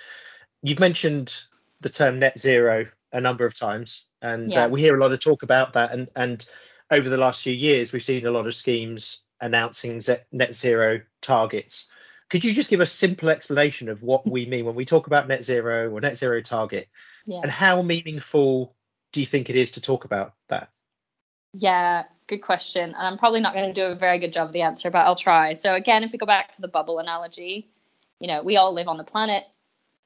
You've 0.62 0.80
mentioned 0.80 1.44
the 1.80 1.90
term 1.90 2.18
net 2.18 2.38
zero 2.38 2.86
a 3.16 3.20
number 3.20 3.46
of 3.46 3.54
times, 3.54 4.08
and 4.20 4.52
uh, 4.52 4.54
yeah. 4.54 4.64
uh, 4.66 4.68
we 4.68 4.80
hear 4.80 4.96
a 4.96 5.00
lot 5.00 5.12
of 5.12 5.20
talk 5.20 5.42
about 5.42 5.72
that. 5.72 5.90
And 5.92 6.08
and 6.14 6.46
over 6.90 7.08
the 7.08 7.16
last 7.16 7.42
few 7.42 7.54
years, 7.54 7.92
we've 7.92 8.04
seen 8.04 8.26
a 8.26 8.30
lot 8.30 8.46
of 8.46 8.54
schemes 8.54 9.22
announcing 9.40 10.00
net 10.32 10.54
zero 10.54 11.00
targets. 11.22 11.88
Could 12.28 12.44
you 12.44 12.52
just 12.52 12.70
give 12.70 12.80
a 12.80 12.86
simple 12.86 13.30
explanation 13.30 13.88
of 13.88 14.02
what 14.02 14.28
we 14.28 14.46
mean 14.46 14.64
when 14.64 14.74
we 14.74 14.84
talk 14.84 15.06
about 15.06 15.28
net 15.28 15.44
zero 15.44 15.90
or 15.90 16.00
net 16.00 16.18
zero 16.18 16.42
target, 16.42 16.88
yeah. 17.24 17.40
and 17.42 17.50
how 17.50 17.82
meaningful 17.82 18.74
do 19.12 19.20
you 19.20 19.26
think 19.26 19.48
it 19.48 19.56
is 19.56 19.70
to 19.72 19.80
talk 19.80 20.04
about 20.04 20.34
that? 20.48 20.68
Yeah, 21.54 22.04
good 22.26 22.42
question. 22.42 22.90
And 22.90 22.96
I'm 22.96 23.16
probably 23.16 23.40
not 23.40 23.54
going 23.54 23.72
to 23.72 23.72
do 23.72 23.86
a 23.86 23.94
very 23.94 24.18
good 24.18 24.32
job 24.32 24.48
of 24.48 24.52
the 24.52 24.62
answer, 24.62 24.90
but 24.90 25.06
I'll 25.06 25.16
try. 25.16 25.54
So 25.54 25.74
again, 25.74 26.04
if 26.04 26.12
we 26.12 26.18
go 26.18 26.26
back 26.26 26.52
to 26.52 26.60
the 26.60 26.68
bubble 26.68 26.98
analogy, 26.98 27.70
you 28.20 28.26
know, 28.26 28.42
we 28.42 28.58
all 28.58 28.74
live 28.74 28.88
on 28.88 28.98
the 28.98 29.04
planet. 29.04 29.44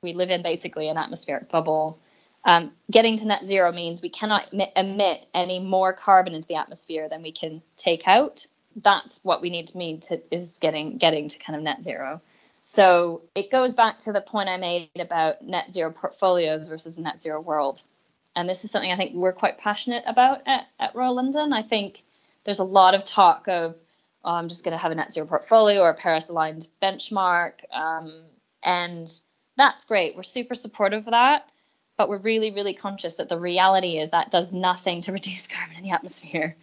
We 0.02 0.12
live 0.12 0.30
in 0.30 0.42
basically 0.42 0.88
an 0.88 0.96
atmospheric 0.96 1.50
bubble. 1.50 2.00
Um, 2.44 2.72
getting 2.90 3.18
to 3.18 3.26
net 3.26 3.44
zero 3.44 3.70
means 3.70 4.00
we 4.00 4.08
cannot 4.08 4.52
emit, 4.52 5.26
any 5.34 5.58
more 5.58 5.92
carbon 5.92 6.34
into 6.34 6.48
the 6.48 6.54
atmosphere 6.54 7.08
than 7.08 7.22
we 7.22 7.32
can 7.32 7.62
take 7.76 8.08
out. 8.08 8.46
that's 8.76 9.20
what 9.22 9.42
we 9.42 9.50
need 9.50 9.66
to 9.66 9.76
mean 9.76 10.00
to 10.00 10.22
is 10.30 10.58
getting 10.60 10.96
getting 10.96 11.28
to 11.28 11.38
kind 11.38 11.56
of 11.56 11.62
net 11.62 11.82
zero. 11.82 12.20
So 12.62 13.22
it 13.34 13.50
goes 13.50 13.74
back 13.74 13.98
to 14.00 14.12
the 14.12 14.20
point 14.20 14.48
I 14.48 14.56
made 14.56 14.90
about 14.98 15.42
net 15.42 15.72
zero 15.72 15.90
portfolios 15.90 16.68
versus 16.68 16.98
net 16.98 17.20
zero 17.20 17.40
world. 17.40 17.82
And 18.36 18.48
this 18.48 18.64
is 18.64 18.70
something 18.70 18.92
I 18.92 18.96
think 18.96 19.14
we're 19.14 19.32
quite 19.32 19.58
passionate 19.58 20.04
about 20.06 20.46
at, 20.46 20.68
at 20.78 20.94
Royal 20.94 21.16
London. 21.16 21.52
I 21.52 21.62
think 21.62 22.04
there's 22.44 22.60
a 22.60 22.64
lot 22.64 22.94
of 22.94 23.04
talk 23.04 23.48
of 23.48 23.76
oh, 24.24 24.34
I'm 24.34 24.48
just 24.48 24.64
going 24.64 24.72
to 24.72 24.78
have 24.78 24.92
a 24.92 24.94
net 24.94 25.12
zero 25.12 25.26
portfolio 25.26 25.80
or 25.80 25.90
a 25.90 25.94
Paris 25.94 26.28
aligned 26.28 26.68
benchmark. 26.82 27.52
Um, 27.72 28.22
and 28.62 29.10
that's 29.56 29.84
great. 29.84 30.14
We're 30.14 30.22
super 30.22 30.54
supportive 30.54 31.06
of 31.06 31.12
that. 31.12 31.48
But 32.00 32.08
we're 32.08 32.16
really, 32.16 32.50
really 32.50 32.72
conscious 32.72 33.16
that 33.16 33.28
the 33.28 33.38
reality 33.38 33.98
is 33.98 34.08
that 34.08 34.30
does 34.30 34.54
nothing 34.54 35.02
to 35.02 35.12
reduce 35.18 35.48
carbon 35.48 35.76
in 35.76 35.82
the 35.82 35.90
atmosphere. 35.90 36.56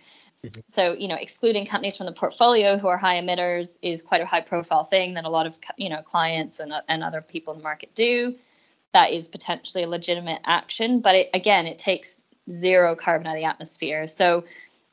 Mm-hmm. 0.44 0.62
So, 0.68 0.94
you 0.94 1.08
know, 1.08 1.14
excluding 1.14 1.68
companies 1.68 1.96
from 1.96 2.08
the 2.08 2.12
portfolio 2.12 2.80
who 2.80 2.88
are 2.88 2.98
high 2.98 3.22
emitters 3.22 3.78
is 3.84 4.02
quite 4.02 4.22
a 4.22 4.26
high 4.26 4.42
profile 4.42 4.84
thing 4.84 5.14
that 5.14 5.26
a 5.26 5.30
lot 5.30 5.46
of, 5.46 5.60
you 5.78 5.90
know, 5.90 6.02
clients 6.02 6.60
and, 6.60 6.74
and 6.88 7.04
other 7.04 7.22
people 7.22 7.54
in 7.54 7.60
the 7.60 7.64
market 7.64 7.94
do. 7.94 8.34
That 8.94 9.12
is 9.12 9.28
potentially 9.28 9.84
a 9.84 9.88
legitimate 9.88 10.42
action, 10.44 11.02
but 11.02 11.14
it, 11.14 11.30
again, 11.36 11.68
it 11.68 11.78
takes 11.78 12.20
zero 12.52 12.96
carbon 12.96 13.28
out 13.28 13.36
of 13.36 13.40
the 13.40 13.46
atmosphere. 13.46 14.08
So, 14.08 14.44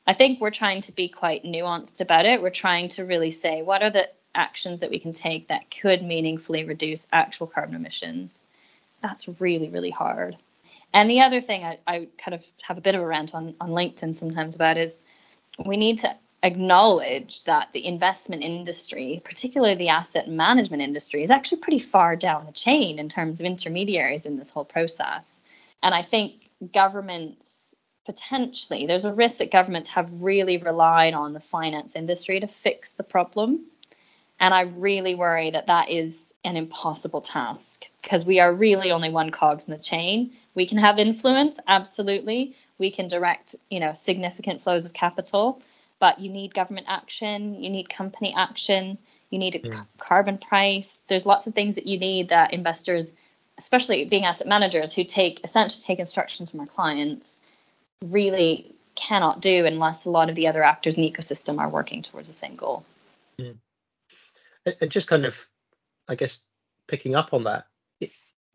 I 0.05 0.13
think 0.13 0.39
we're 0.39 0.51
trying 0.51 0.81
to 0.81 0.91
be 0.91 1.09
quite 1.09 1.43
nuanced 1.43 2.01
about 2.01 2.27
it. 2.27 2.39
We're 2.39 2.51
trying 2.51 2.89
to 2.89 3.03
really 3.03 3.31
say 3.31 3.63
what 3.63 3.81
are 3.81 3.89
the 3.89 4.07
actions 4.35 4.81
that 4.81 4.91
we 4.91 4.99
can 4.99 5.13
take 5.13 5.47
that 5.47 5.71
could 5.71 6.03
meaningfully 6.03 6.65
reduce 6.65 7.07
actual 7.11 7.47
carbon 7.47 7.75
emissions. 7.75 8.45
That's 9.01 9.27
really, 9.39 9.69
really 9.69 9.91
hard. 9.91 10.37
And 10.93 11.09
the 11.09 11.21
other 11.21 11.41
thing 11.41 11.63
I, 11.63 11.79
I 11.85 12.07
kind 12.17 12.33
of 12.35 12.45
have 12.63 12.77
a 12.77 12.81
bit 12.81 12.95
of 12.95 13.01
a 13.01 13.05
rant 13.05 13.35
on, 13.35 13.55
on 13.59 13.69
LinkedIn 13.69 14.13
sometimes 14.13 14.55
about 14.55 14.77
is 14.77 15.03
we 15.63 15.77
need 15.77 15.99
to 15.99 16.15
acknowledge 16.41 17.43
that 17.45 17.69
the 17.73 17.85
investment 17.85 18.43
industry, 18.43 19.21
particularly 19.23 19.75
the 19.75 19.89
asset 19.89 20.29
management 20.29 20.81
industry, 20.81 21.23
is 21.23 21.31
actually 21.31 21.59
pretty 21.59 21.79
far 21.79 22.15
down 22.15 22.45
the 22.45 22.51
chain 22.51 22.99
in 22.99 23.09
terms 23.09 23.39
of 23.39 23.45
intermediaries 23.45 24.25
in 24.25 24.37
this 24.37 24.51
whole 24.51 24.65
process. 24.65 25.41
And 25.81 25.93
I 25.93 26.01
think 26.01 26.49
governments 26.73 27.75
potentially, 28.05 28.85
there's 28.85 29.05
a 29.05 29.13
risk 29.13 29.39
that 29.39 29.51
governments 29.51 29.89
have 29.89 30.09
really 30.21 30.57
relied 30.57 31.13
on 31.13 31.33
the 31.33 31.39
finance 31.39 31.95
industry 31.95 32.39
to 32.39 32.47
fix 32.47 32.93
the 32.93 33.03
problem. 33.03 33.65
And 34.39 34.53
I 34.53 34.61
really 34.61 35.15
worry 35.15 35.51
that 35.51 35.67
that 35.67 35.89
is 35.89 36.31
an 36.43 36.55
impossible 36.57 37.21
task 37.21 37.85
because 38.05 38.23
we 38.23 38.39
are 38.39 38.53
really 38.53 38.91
only 38.91 39.09
one 39.09 39.31
cogs 39.31 39.65
in 39.65 39.73
the 39.73 39.81
chain. 39.81 40.31
We 40.53 40.67
can 40.67 40.77
have 40.77 40.99
influence, 40.99 41.59
absolutely, 41.67 42.55
we 42.77 42.91
can 42.91 43.07
direct, 43.07 43.55
you 43.67 43.79
know, 43.79 43.93
significant 43.93 44.61
flows 44.61 44.85
of 44.85 44.93
capital, 44.93 45.59
but 45.99 46.19
you 46.19 46.29
need 46.29 46.53
government 46.53 46.85
action, 46.87 47.63
you 47.63 47.71
need 47.71 47.89
company 47.89 48.35
action, 48.37 48.99
you 49.31 49.39
need 49.39 49.55
a 49.55 49.59
mm. 49.59 49.85
carbon 49.97 50.37
price. 50.37 50.99
There's 51.07 51.25
lots 51.25 51.47
of 51.47 51.55
things 51.55 51.75
that 51.75 51.87
you 51.87 51.97
need 51.97 52.29
that 52.29 52.53
investors, 52.53 53.15
especially 53.57 54.05
being 54.05 54.25
asset 54.25 54.45
managers 54.45 54.93
who 54.93 55.03
take 55.03 55.43
essentially 55.43 55.83
take 55.83 55.97
instructions 55.97 56.51
from 56.51 56.59
our 56.59 56.67
clients, 56.67 57.39
really 58.03 58.71
cannot 58.93 59.41
do 59.41 59.65
unless 59.65 60.05
a 60.05 60.11
lot 60.11 60.29
of 60.29 60.35
the 60.35 60.47
other 60.47 60.61
actors 60.61 60.95
in 60.95 61.01
the 61.01 61.11
ecosystem 61.11 61.57
are 61.57 61.69
working 61.69 62.03
towards 62.03 62.29
the 62.29 62.35
same 62.35 62.55
goal. 62.55 62.85
Mm. 63.39 63.57
And 64.79 64.91
just 64.91 65.07
kind 65.07 65.25
of, 65.25 65.43
I 66.07 66.13
guess, 66.13 66.43
picking 66.87 67.15
up 67.15 67.33
on 67.33 67.45
that, 67.45 67.65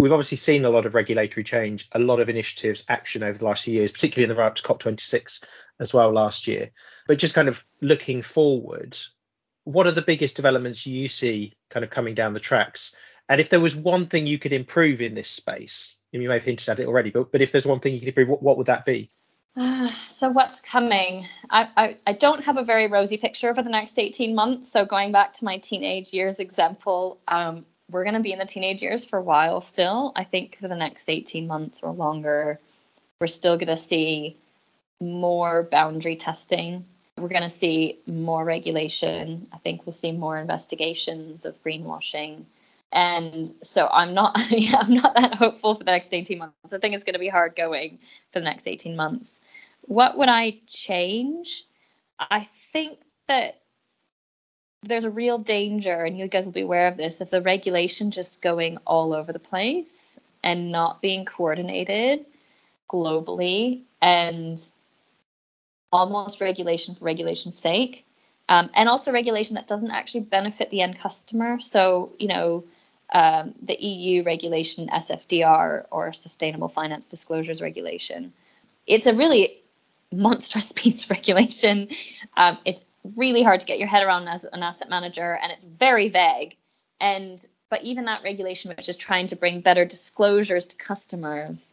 we've 0.00 0.12
obviously 0.12 0.38
seen 0.38 0.64
a 0.64 0.70
lot 0.70 0.86
of 0.86 0.94
regulatory 0.94 1.44
change, 1.44 1.88
a 1.92 1.98
lot 1.98 2.20
of 2.20 2.28
initiatives, 2.28 2.84
action 2.88 3.22
over 3.22 3.38
the 3.38 3.44
last 3.44 3.64
few 3.64 3.74
years, 3.74 3.92
particularly 3.92 4.24
in 4.24 4.34
the 4.34 4.40
run 4.40 4.48
up 4.48 4.56
to 4.56 4.62
COP26 4.62 5.44
as 5.78 5.92
well 5.92 6.10
last 6.10 6.46
year. 6.46 6.70
But 7.06 7.18
just 7.18 7.34
kind 7.34 7.48
of 7.48 7.64
looking 7.80 8.22
forward, 8.22 8.96
what 9.64 9.86
are 9.86 9.92
the 9.92 10.02
biggest 10.02 10.36
developments 10.36 10.86
you 10.86 11.08
see 11.08 11.54
kind 11.68 11.84
of 11.84 11.90
coming 11.90 12.14
down 12.14 12.32
the 12.32 12.40
tracks? 12.40 12.94
And 13.28 13.40
if 13.40 13.50
there 13.50 13.60
was 13.60 13.76
one 13.76 14.06
thing 14.06 14.26
you 14.26 14.38
could 14.38 14.52
improve 14.52 15.00
in 15.00 15.14
this 15.14 15.28
space, 15.28 15.96
and 16.12 16.22
you 16.22 16.28
may 16.28 16.34
have 16.34 16.44
hinted 16.44 16.68
at 16.68 16.80
it 16.80 16.88
already, 16.88 17.10
but, 17.10 17.30
but 17.30 17.42
if 17.42 17.52
there's 17.52 17.66
one 17.66 17.80
thing 17.80 17.92
you 17.92 18.00
could 18.00 18.08
improve, 18.08 18.28
what, 18.28 18.42
what 18.42 18.56
would 18.56 18.66
that 18.66 18.84
be? 18.84 19.10
Uh, 19.54 19.90
so 20.08 20.30
what's 20.30 20.60
coming? 20.60 21.26
I, 21.50 21.68
I, 21.76 21.96
I 22.06 22.12
don't 22.14 22.42
have 22.44 22.56
a 22.56 22.64
very 22.64 22.88
rosy 22.88 23.18
picture 23.18 23.54
for 23.54 23.62
the 23.62 23.70
next 23.70 23.98
18 23.98 24.34
months. 24.34 24.72
So 24.72 24.86
going 24.86 25.12
back 25.12 25.34
to 25.34 25.44
my 25.44 25.58
teenage 25.58 26.12
years 26.12 26.40
example, 26.40 27.20
um, 27.28 27.66
we're 27.90 28.04
going 28.04 28.14
to 28.14 28.20
be 28.20 28.32
in 28.32 28.38
the 28.38 28.46
teenage 28.46 28.82
years 28.82 29.04
for 29.04 29.18
a 29.18 29.22
while 29.22 29.60
still. 29.60 30.12
I 30.14 30.24
think 30.24 30.58
for 30.60 30.68
the 30.68 30.76
next 30.76 31.08
18 31.08 31.46
months 31.46 31.80
or 31.82 31.92
longer, 31.92 32.60
we're 33.20 33.26
still 33.26 33.56
going 33.56 33.68
to 33.68 33.76
see 33.76 34.36
more 35.00 35.62
boundary 35.62 36.16
testing. 36.16 36.84
We're 37.16 37.28
going 37.28 37.42
to 37.42 37.50
see 37.50 37.98
more 38.06 38.44
regulation. 38.44 39.48
I 39.52 39.58
think 39.58 39.84
we'll 39.84 39.92
see 39.92 40.12
more 40.12 40.38
investigations 40.38 41.44
of 41.44 41.62
greenwashing. 41.62 42.44
And 42.92 43.46
so 43.62 43.88
I'm 43.88 44.14
not 44.14 44.36
I'm 44.50 44.94
not 44.94 45.14
that 45.16 45.34
hopeful 45.34 45.74
for 45.74 45.84
the 45.84 45.92
next 45.92 46.12
18 46.12 46.38
months. 46.38 46.72
I 46.72 46.78
think 46.78 46.94
it's 46.94 47.04
going 47.04 47.14
to 47.14 47.20
be 47.20 47.28
hard 47.28 47.54
going 47.56 47.98
for 48.32 48.40
the 48.40 48.44
next 48.44 48.66
18 48.66 48.96
months. 48.96 49.40
What 49.82 50.18
would 50.18 50.28
I 50.28 50.58
change? 50.66 51.64
I 52.18 52.40
think 52.40 52.98
that 53.28 53.60
there's 54.82 55.04
a 55.04 55.10
real 55.10 55.38
danger, 55.38 56.04
and 56.04 56.18
you 56.18 56.26
guys 56.26 56.46
will 56.46 56.52
be 56.52 56.62
aware 56.62 56.88
of 56.88 56.96
this, 56.96 57.20
of 57.20 57.30
the 57.30 57.42
regulation 57.42 58.10
just 58.10 58.40
going 58.40 58.78
all 58.86 59.12
over 59.12 59.32
the 59.32 59.38
place 59.38 60.18
and 60.42 60.72
not 60.72 61.02
being 61.02 61.24
coordinated 61.24 62.24
globally 62.88 63.82
and 64.00 64.60
almost 65.92 66.40
regulation 66.40 66.94
for 66.94 67.04
regulation's 67.04 67.58
sake. 67.58 68.06
Um, 68.48 68.70
and 68.74 68.88
also 68.88 69.12
regulation 69.12 69.54
that 69.54 69.68
doesn't 69.68 69.90
actually 69.90 70.22
benefit 70.22 70.70
the 70.70 70.80
end 70.80 70.98
customer. 70.98 71.60
So, 71.60 72.12
you 72.18 72.28
know, 72.28 72.64
um, 73.12 73.54
the 73.62 73.80
EU 73.80 74.22
regulation, 74.24 74.88
SFDR, 74.88 75.84
or 75.90 76.12
Sustainable 76.12 76.68
Finance 76.68 77.06
Disclosures 77.06 77.60
Regulation. 77.60 78.32
It's 78.86 79.06
a 79.06 79.14
really 79.14 79.62
monstrous 80.10 80.72
piece 80.76 81.04
of 81.04 81.10
regulation. 81.10 81.88
Um, 82.36 82.58
it's 82.64 82.84
really 83.16 83.42
hard 83.42 83.60
to 83.60 83.66
get 83.66 83.78
your 83.78 83.88
head 83.88 84.02
around 84.02 84.28
as 84.28 84.44
an 84.44 84.62
asset 84.62 84.88
manager 84.88 85.38
and 85.40 85.52
it's 85.52 85.64
very 85.64 86.08
vague. 86.08 86.56
And 87.00 87.44
but 87.70 87.82
even 87.82 88.06
that 88.06 88.22
regulation 88.22 88.72
which 88.76 88.88
is 88.88 88.96
trying 88.96 89.28
to 89.28 89.36
bring 89.36 89.60
better 89.60 89.84
disclosures 89.84 90.66
to 90.66 90.76
customers 90.76 91.72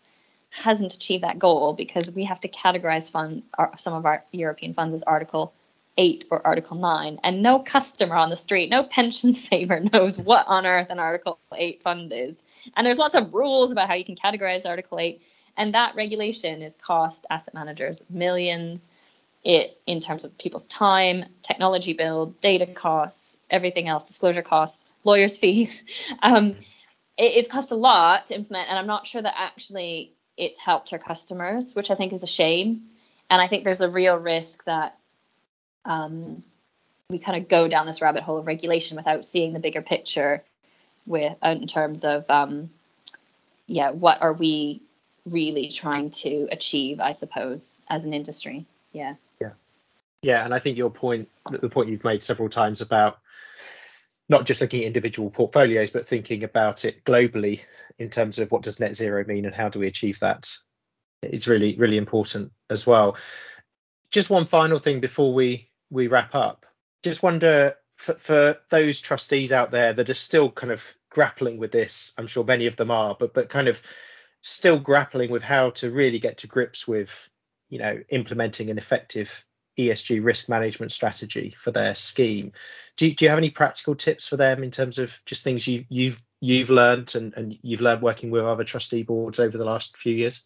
hasn't 0.50 0.94
achieved 0.94 1.24
that 1.24 1.40
goal 1.40 1.74
because 1.74 2.12
we 2.12 2.24
have 2.26 2.40
to 2.40 2.48
categorize 2.48 3.12
fund 3.12 3.44
our, 3.58 3.72
some 3.78 3.94
of 3.94 4.06
our 4.06 4.24
European 4.32 4.74
funds 4.74 4.94
as 4.94 5.04
article 5.04 5.54
8 5.98 6.26
or 6.30 6.46
article 6.46 6.78
9 6.78 7.20
and 7.24 7.42
no 7.42 7.60
customer 7.60 8.16
on 8.16 8.30
the 8.30 8.36
street 8.36 8.70
no 8.70 8.84
pension 8.84 9.34
saver 9.34 9.80
knows 9.80 10.18
what 10.18 10.46
on 10.48 10.66
earth 10.66 10.90
an 10.90 11.00
article 11.00 11.40
8 11.54 11.82
fund 11.82 12.14
is. 12.14 12.44
And 12.76 12.86
there's 12.86 12.98
lots 12.98 13.16
of 13.16 13.34
rules 13.34 13.72
about 13.72 13.90
how 13.90 13.96
you 13.96 14.06
can 14.06 14.16
categorize 14.16 14.66
article 14.66 15.00
8 15.00 15.22
and 15.58 15.74
that 15.74 15.96
regulation 15.96 16.62
is 16.62 16.76
cost 16.76 17.26
asset 17.30 17.54
managers 17.54 18.04
millions 18.10 18.90
it 19.48 19.80
in 19.88 20.02
terms 20.02 20.26
of 20.26 20.38
people's 20.38 20.66
time, 20.66 21.24
technology 21.42 21.94
build, 21.94 22.40
data 22.42 22.66
costs, 22.66 23.38
everything 23.50 23.88
else, 23.88 24.04
disclosure 24.04 24.42
costs, 24.42 24.86
lawyers' 25.04 25.38
fees. 25.38 25.84
Um, 26.22 26.56
it, 27.18 27.32
it's 27.38 27.48
cost 27.48 27.72
a 27.72 27.76
lot 27.76 28.28
to 28.28 28.36
implement, 28.36 28.70
and 28.70 28.78
I'm 28.78 28.88
not 28.88 29.08
sure 29.08 29.22
that 29.22 29.34
actually 29.38 30.14
it's 30.36 30.58
helped 30.58 30.92
our 30.92 31.00
customers, 31.00 31.74
which 31.74 31.90
I 31.90 31.96
think 31.96 32.12
is 32.12 32.24
a 32.24 32.28
shame. 32.28 32.90
And 33.30 33.42
I 33.42 33.48
think 33.48 33.64
there's 33.64 33.82
a 33.82 33.90
real 33.90 34.18
risk 34.18 34.66
that 34.66 34.98
um, 35.86 36.44
we 37.10 37.18
kind 37.18 37.42
of 37.42 37.48
go 37.48 37.70
down 37.70 37.88
this 37.88 38.02
rabbit 38.02 38.24
hole 38.24 38.38
of 38.38 38.48
regulation 38.48 38.98
without 38.98 39.26
seeing 39.26 39.54
the 39.54 39.60
bigger 39.60 39.82
picture 39.82 40.44
with 41.06 41.38
in 41.42 41.68
terms 41.68 42.04
of 42.04 42.30
um, 42.30 42.70
yeah, 43.66 43.92
what 43.92 44.22
are 44.22 44.34
we 44.34 44.82
really 45.26 45.70
trying 45.70 46.10
to 46.10 46.48
achieve, 46.52 47.00
I 47.00 47.14
suppose, 47.14 47.80
as 47.90 48.06
an 48.06 48.14
industry. 48.14 48.66
Yeah. 48.92 49.16
Yeah, 50.22 50.44
and 50.44 50.54
I 50.54 50.60
think 50.60 50.78
your 50.78 50.90
point, 50.90 51.30
the 51.50 51.70
point 51.70 51.90
you've 51.90 52.04
made 52.04 52.24
several 52.24 52.50
times 52.50 52.82
about 52.82 53.20
not 54.30 54.46
just 54.46 54.62
looking 54.62 54.82
at 54.82 54.88
individual 54.88 55.30
portfolios, 55.30 55.92
but 55.92 56.06
thinking 56.06 56.44
about 56.44 56.86
it 56.86 57.04
globally 57.06 57.62
in 57.98 58.10
terms 58.10 58.40
of 58.40 58.52
what 58.52 58.64
does 58.64 58.80
net 58.80 58.96
zero 58.96 59.24
mean 59.26 59.46
and 59.46 59.56
how 59.56 59.70
do 59.70 59.80
we 59.80 59.88
achieve 59.88 60.20
that, 60.20 60.52
is 61.24 61.48
really 61.48 61.76
really 61.78 61.98
important 61.98 62.52
as 62.70 62.86
well. 62.86 63.18
Just 64.12 64.30
one 64.30 64.46
final 64.46 64.80
thing 64.80 65.00
before 65.00 65.34
we 65.34 65.70
we 65.90 66.08
wrap 66.08 66.36
up. 66.36 66.66
Just 67.04 67.24
wonder 67.24 67.76
for, 67.96 68.14
for 68.14 68.58
those 68.70 69.00
trustees 69.00 69.52
out 69.52 69.72
there 69.72 69.94
that 69.94 70.10
are 70.10 70.16
still 70.16 70.52
kind 70.52 70.72
of 70.74 70.86
grappling 71.10 71.58
with 71.58 71.72
this. 71.72 72.14
I'm 72.18 72.28
sure 72.28 72.44
many 72.44 72.68
of 72.68 72.76
them 72.76 72.92
are, 72.92 73.16
but 73.18 73.34
but 73.34 73.50
kind 73.50 73.68
of 73.68 73.82
still 74.42 74.80
grappling 74.80 75.32
with 75.32 75.44
how 75.44 75.72
to 75.72 75.90
really 75.92 76.20
get 76.20 76.40
to 76.40 76.48
grips 76.48 76.88
with 76.88 77.30
you 77.70 77.80
know 77.80 78.00
implementing 78.10 78.70
an 78.70 78.78
effective 78.78 79.46
ESG 79.78 80.24
risk 80.24 80.50
management 80.50 80.92
strategy 80.92 81.56
for 81.58 81.72
their 81.72 81.96
scheme. 81.96 82.52
Do 82.96 83.08
you, 83.08 83.16
do 83.16 83.26
you 83.26 83.30
have 83.30 83.38
any 83.38 83.52
practical 83.52 83.96
tips 83.96 84.28
for 84.28 84.38
them 84.38 84.64
in 84.64 84.72
terms 84.72 84.98
of 84.98 85.20
just 85.26 85.44
things 85.44 85.68
you, 85.68 85.86
you've 85.90 86.22
you've 86.40 86.70
learned 86.70 87.16
and, 87.16 87.34
and 87.36 87.58
you've 87.62 87.82
learned 87.82 88.02
working 88.02 88.30
with 88.30 88.44
other 88.44 88.64
trustee 88.64 89.04
boards 89.04 89.40
over 89.40 89.58
the 89.58 89.66
last 89.66 89.98
few 89.98 90.14
years? 90.14 90.44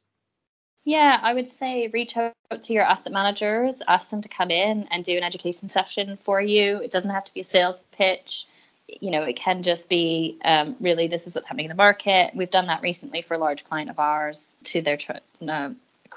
Yeah, 0.84 1.20
I 1.22 1.34
would 1.34 1.48
say 1.48 1.88
reach 1.88 2.18
out 2.18 2.34
to 2.62 2.74
your 2.74 2.84
asset 2.84 3.14
managers, 3.14 3.84
ask 3.88 4.10
them 4.10 4.22
to 4.22 4.30
come 4.30 4.50
in 4.50 4.88
and 4.90 5.04
do 5.04 5.16
an 5.16 5.24
education 5.24 5.70
session 5.70 6.18
for 6.24 6.42
you. 6.42 6.78
It 6.78 6.92
doesn't 6.92 7.12
have 7.12 7.26
to 7.26 7.34
be 7.34 7.42
a 7.42 7.44
sales 7.44 7.82
pitch. 7.92 8.48
You 8.88 9.12
know, 9.12 9.24
it 9.24 9.36
can 9.36 9.64
just 9.64 9.90
be 9.90 10.40
um, 10.44 10.76
really 10.80 11.08
this 11.08 11.28
is 11.28 11.36
what's 11.36 11.48
happening 11.48 11.66
in 11.66 11.70
the 11.70 11.76
market. 11.76 12.32
We've 12.36 12.50
done 12.50 12.68
that 12.68 12.82
recently 12.82 13.22
for 13.22 13.36
a 13.36 13.38
large 13.38 13.64
client 13.64 13.92
of 13.92 14.00
ours 14.00 14.56
to 14.66 14.82
their 14.82 14.98
tr- 14.98 15.12
uh, 15.48 15.70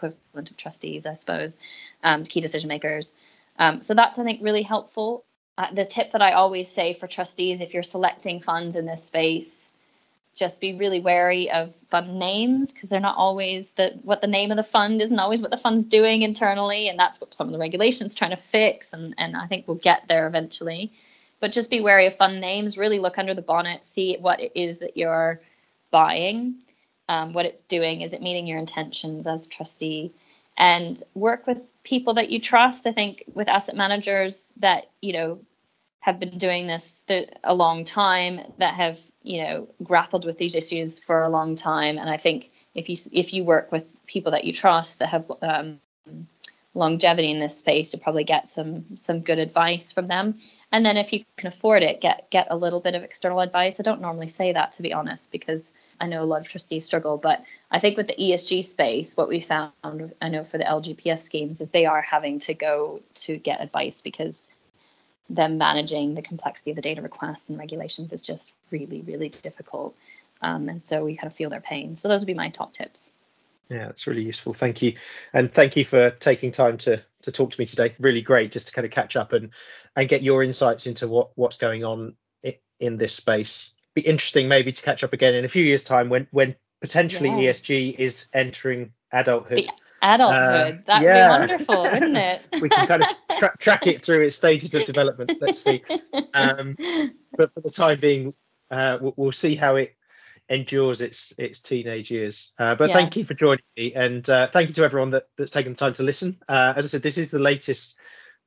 equivalent 0.05 0.51
of 0.51 0.57
trustees, 0.57 1.07
I 1.07 1.15
suppose, 1.15 1.57
um, 2.03 2.25
key 2.25 2.41
decision 2.41 2.69
makers. 2.69 3.15
Um, 3.59 3.81
so 3.81 3.95
that's 3.95 4.19
I 4.19 4.25
think 4.25 4.43
really 4.43 4.63
helpful. 4.63 5.25
Uh, 5.57 5.73
the 5.73 5.85
tip 5.85 6.13
that 6.13 6.23
I 6.23 6.33
always 6.33 6.71
say 6.71 6.95
for 6.95 7.07
trustees, 7.07 7.61
if 7.61 7.75
you're 7.75 7.85
selecting 7.85 8.41
funds 8.41 8.75
in 8.77 8.87
this 8.87 9.05
space, 9.05 9.71
just 10.35 10.61
be 10.61 10.75
really 10.75 11.01
wary 11.01 11.51
of 11.51 11.73
fund 11.73 12.19
names 12.19 12.73
because 12.73 12.89
they're 12.89 13.01
not 13.01 13.17
always 13.17 13.71
the 13.73 13.99
what 14.03 14.21
the 14.21 14.27
name 14.27 14.51
of 14.51 14.57
the 14.57 14.63
fund 14.63 15.01
isn't 15.01 15.19
always 15.19 15.41
what 15.41 15.51
the 15.51 15.57
fund's 15.57 15.85
doing 15.85 16.23
internally 16.23 16.89
and 16.89 16.99
that's 16.99 17.21
what 17.21 17.33
some 17.33 17.47
of 17.47 17.53
the 17.53 17.59
regulations 17.59 18.15
trying 18.15 18.31
to 18.31 18.37
fix 18.37 18.93
and 18.93 19.15
and 19.17 19.37
I 19.37 19.47
think 19.47 19.69
we'll 19.69 19.77
get 19.77 20.09
there 20.09 20.27
eventually 20.27 20.93
but 21.41 21.53
just 21.53 21.71
be 21.71 21.81
wary 21.81 22.07
of 22.07 22.17
fund 22.17 22.41
names 22.41 22.77
really 22.77 22.99
look 22.99 23.19
under 23.19 23.35
the 23.35 23.43
bonnet 23.43 23.85
see 23.85 24.17
what 24.21 24.41
it 24.41 24.53
is 24.57 24.81
that 24.81 24.97
you're 24.97 25.41
buying 25.91 26.57
um, 27.09 27.33
what 27.33 27.47
it's 27.47 27.63
doing. 27.63 28.01
Is 28.01 28.13
it 28.13 28.23
meeting 28.23 28.47
your 28.47 28.59
intentions 28.59 29.27
as 29.27 29.47
trustee? 29.47 30.13
And 30.57 31.01
work 31.15 31.47
with 31.47 31.63
people 31.83 32.15
that 32.15 32.31
you 32.31 32.41
trust. 32.41 32.87
I 32.87 32.93
think 32.93 33.25
with 33.35 33.49
asset 33.49 33.77
managers 33.77 34.53
that 34.59 34.87
you 35.01 35.13
know 35.13 35.41
have 36.01 36.21
been 36.21 36.37
doing 36.37 36.67
this 36.67 37.03
th- 37.09 37.31
a 37.43 37.55
long 37.55 37.85
time 37.85 38.41
that 38.59 38.75
have 38.75 39.01
you 39.23 39.43
know 39.43 39.69
grappled 39.83 40.27
with 40.27 40.39
these 40.39 40.55
issues 40.55 40.99
for 40.99 41.23
a 41.23 41.31
long 41.31 41.57
time. 41.57 41.99
And 41.99 42.11
i 42.11 42.19
think 42.19 42.51
if 42.75 42.89
you 42.89 42.97
if 43.13 43.33
you 43.33 43.45
work 43.45 43.73
with 43.73 43.85
people 44.07 44.33
that 44.33 44.45
you 44.45 44.53
trust 44.53 44.99
that 44.99 45.09
have 45.09 45.31
um, 45.43 45.81
longevity 46.75 47.31
in 47.31 47.39
this 47.39 47.57
space 47.57 47.93
to 47.93 47.99
probably 47.99 48.25
get 48.25 48.49
some 48.49 48.97
some 48.97 49.21
good 49.21 49.39
advice 49.39 49.93
from 49.93 50.07
them. 50.07 50.41
And 50.73 50.85
then 50.85 50.97
if 50.97 51.13
you 51.13 51.25
can 51.37 51.49
afford 51.49 51.83
it 51.83 52.01
get 52.01 52.31
get 52.31 52.49
a 52.51 52.57
little 52.57 52.81
bit 52.81 52.95
of 52.95 53.03
external 53.03 53.41
advice. 53.41 53.81
I 53.81 53.83
don't 53.83 54.01
normally 54.01 54.29
say 54.29 54.53
that 54.53 54.73
to 54.73 54.83
be 54.83 54.93
honest 54.93 55.33
because 55.33 55.73
i 56.01 56.07
know 56.07 56.23
a 56.23 56.25
lot 56.25 56.41
of 56.41 56.49
trustees 56.49 56.85
struggle 56.85 57.17
but 57.17 57.43
i 57.71 57.79
think 57.79 57.97
with 57.97 58.07
the 58.07 58.17
esg 58.17 58.65
space 58.65 59.17
what 59.17 59.29
we 59.29 59.41
found 59.41 59.73
i 60.21 60.29
know 60.29 60.45
for 60.45 60.59
the 60.59 60.65
lgps 60.65 61.19
schemes 61.19 61.61
is 61.61 61.71
they 61.71 61.87
are 61.87 62.03
having 62.03 62.39
to 62.39 62.55
go 62.55 63.01
to 63.15 63.37
get 63.37 63.61
advice 63.61 64.03
because 64.03 64.49
them 65.29 65.59
managing 65.59 66.15
the 66.15 66.23
complexity 66.23 66.71
of 66.71 66.77
the 66.77 66.83
data 66.83 67.03
requests 67.03 67.49
and 67.49 67.59
regulations 67.59 68.13
is 68.13 68.23
just 68.23 68.55
really, 68.71 69.03
really 69.03 69.29
difficult. 69.29 69.97
Um, 70.43 70.69
and 70.69 70.81
so 70.81 71.05
we 71.05 71.17
kind 71.17 71.31
of 71.31 71.35
feel 71.35 71.51
their 71.51 71.61
pain. 71.61 71.97
So 71.97 72.09
those 72.09 72.21
would 72.21 72.27
be 72.27 72.35
my 72.35 72.51
top 72.51 72.73
tips. 72.73 73.11
Yeah, 73.71 73.87
that's 73.87 74.07
really 74.07 74.23
useful. 74.23 74.53
Thank 74.53 74.83
you, 74.83 74.95
and 75.33 75.51
thank 75.51 75.75
you 75.77 75.87
for 75.87 76.11
taking 76.11 76.53
time 76.53 76.77
to 76.79 77.03
to 77.23 77.33
talk 77.33 77.51
to 77.51 77.59
me 77.59 77.65
today. 77.65 77.95
Really 77.99 78.21
great, 78.21 78.53
just 78.53 78.67
to 78.67 78.75
kind 78.75 78.85
of 78.85 78.91
catch 78.91 79.17
up 79.17 79.33
and 79.33 79.55
and 79.97 80.07
get 80.07 80.23
your 80.23 80.43
insights 80.43 80.87
into 80.87 81.09
what 81.09 81.31
what's 81.35 81.57
going 81.57 81.83
on 81.83 82.15
in 82.79 82.99
this 82.99 83.15
space. 83.15 83.73
Be 83.95 84.03
interesting 84.03 84.49
maybe 84.49 84.73
to 84.73 84.83
catch 84.83 85.05
up 85.05 85.13
again 85.13 85.35
in 85.35 85.45
a 85.45 85.49
few 85.49 85.65
years' 85.65 85.85
time 85.85 86.09
when 86.09 86.27
when 86.31 86.57
potentially 86.81 87.31
yeah. 87.31 87.51
ESG 87.51 87.99
is 87.99 88.27
entering 88.33 88.93
adulthood. 89.13 89.59
The 89.59 89.71
adulthood. 90.03 90.75
Uh, 90.81 90.83
That'd 90.87 91.05
yeah. 91.05 91.29
be 91.29 91.41
wonderful, 91.41 91.83
wouldn't 91.83 92.17
it? 92.17 92.47
we 92.61 92.69
can 92.69 92.87
kind 92.87 93.03
of 93.03 93.09
tra- 93.39 93.57
track 93.59 93.87
it 93.87 94.03
through 94.03 94.23
its 94.23 94.37
stages 94.37 94.75
of 94.75 94.85
development. 94.85 95.33
Let's 95.41 95.61
see. 95.61 95.83
Um, 96.35 96.77
but 97.37 97.53
for 97.55 97.61
the 97.61 97.71
time 97.71 98.01
being, 98.01 98.35
uh, 98.71 98.99
we'll, 99.01 99.15
we'll, 99.17 99.33
see 99.33 99.55
how 99.55 99.77
it 99.77 99.97
endures 100.49 101.01
its 101.01 101.35
its 101.39 101.61
teenage 101.61 102.11
years. 102.11 102.53
Uh, 102.59 102.75
but 102.75 102.93
thank 102.93 103.17
you 103.17 103.25
for 103.25 103.35
joining 103.35 103.65
me, 103.77 103.95
and 103.95 104.29
uh, 104.29 104.47
thank 104.49 104.69
you 104.69 104.75
to 104.75 104.85
everyone 104.85 105.11
that, 105.11 105.25
that's 105.39 105.51
taken 105.51 105.73
the 105.73 105.79
time 105.79 105.95
to 105.95 106.03
listen. 106.03 106.39
Uh, 106.49 106.75
as 106.77 106.85
I 106.85 106.89
said, 106.89 107.03
this 107.03 107.19
is 107.19 107.31
the 107.31 107.39
latest 107.39 107.99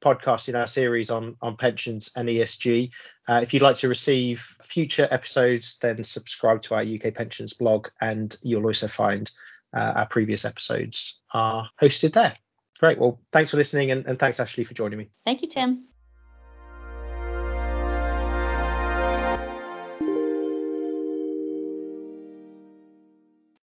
podcast 0.01 0.50
in 0.50 0.56
our 0.56 0.68
series 0.68 1.10
on 1.10 1.36
on 1.42 1.58
pensions 1.58 2.12
and 2.16 2.30
ESG. 2.30 2.92
Uh, 3.27 3.39
if 3.43 3.54
you'd 3.54 3.63
like 3.63 3.78
to 3.78 3.89
receive 3.89 4.58
future 4.63 5.08
episodes, 5.10 5.78
then 5.80 6.04
subscribe 6.04 6.62
to 6.63 6.76
our 6.76 6.82
UK 6.82 7.13
Pensions 7.13 7.54
blog, 7.54 7.89
and 8.00 8.38
you'll 8.41 8.65
also 8.65 8.88
find 8.88 9.30
uh, 9.74 9.93
our 9.98 10.08
previous 10.08 10.45
episodes 10.45 11.21
are 11.34 11.69
hosted 11.82 12.13
there. 12.13 12.36
Great. 12.80 13.00
Well, 13.00 13.19
thanks 13.32 13.52
for 13.52 13.58
listening 13.58 13.91
and, 13.91 14.06
and 14.06 14.19
thanks, 14.19 14.39
Ashley, 14.39 14.63
for 14.63 14.74
joining 14.74 15.00
me. 15.00 15.10
Thank 15.26 15.41
you, 15.41 15.48
Tim. 15.48 15.88